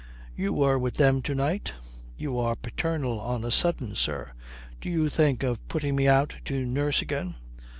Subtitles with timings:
[0.35, 1.73] "You were with them to night?"
[2.17, 4.31] "You are paternal on a sudden, sir.
[4.81, 7.35] Do you think of putting me out to nurse again?"